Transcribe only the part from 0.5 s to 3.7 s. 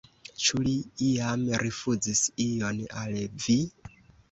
li iam rifuzis ion al vi?